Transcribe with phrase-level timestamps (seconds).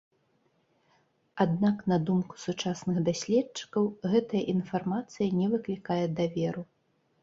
[1.45, 3.83] Аднак на думку сучасных даследчыкаў
[4.17, 6.71] гэтая інфармацыя не выклікае даверу.